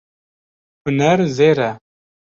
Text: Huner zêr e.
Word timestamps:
Huner 0.83 1.19
zêr 1.35 1.59
e. 1.69 1.71